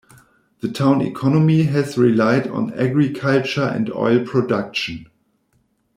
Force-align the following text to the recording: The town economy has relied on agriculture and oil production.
The 0.61 0.67
town 0.67 1.01
economy 1.01 1.65
has 1.65 1.95
relied 1.95 2.47
on 2.47 2.73
agriculture 2.73 3.61
and 3.71 3.87
oil 3.93 4.25
production. 4.25 5.05